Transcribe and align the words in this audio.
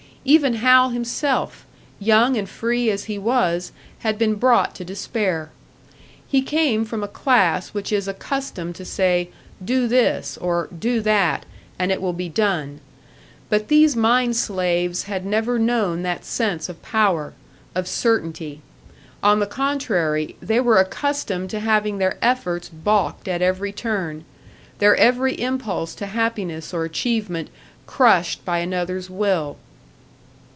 Even 0.23 0.53
Hal 0.57 0.89
himself, 0.91 1.65
young 1.97 2.37
and 2.37 2.47
free 2.47 2.91
as 2.91 3.05
he 3.05 3.17
was, 3.17 3.71
had 4.01 4.19
been 4.19 4.35
brought 4.35 4.75
to 4.75 4.85
despair. 4.85 5.49
He 6.27 6.43
came 6.43 6.85
from 6.85 7.03
a 7.03 7.07
class 7.07 7.69
which 7.69 7.91
is 7.91 8.07
accustomed 8.07 8.75
to 8.75 8.85
say, 8.85 9.31
"Do 9.65 9.87
this," 9.87 10.37
or 10.37 10.67
"Do 10.77 11.01
that," 11.01 11.47
and 11.79 11.91
it 11.91 12.03
will 12.03 12.13
be 12.13 12.29
done. 12.29 12.81
But 13.49 13.67
these 13.67 13.95
mine 13.95 14.35
slaves 14.35 15.05
had 15.05 15.25
never 15.25 15.57
known 15.57 16.03
that 16.03 16.23
sense 16.23 16.69
of 16.69 16.83
power, 16.83 17.33
of 17.73 17.87
certainty; 17.87 18.61
on 19.23 19.39
the 19.39 19.47
contrary, 19.47 20.35
they 20.39 20.59
were 20.59 20.77
accustomed 20.77 21.49
to 21.49 21.61
having 21.61 21.97
their 21.97 22.19
efforts 22.21 22.69
balked 22.69 23.27
at 23.27 23.41
every 23.41 23.71
turn, 23.71 24.23
their 24.77 24.95
every 24.97 25.33
impulse 25.41 25.95
to 25.95 26.05
happiness 26.05 26.75
or 26.75 26.83
achievement 26.85 27.49
crushed 27.87 28.45
by 28.45 28.59
another's 28.59 29.09
will. 29.09 29.57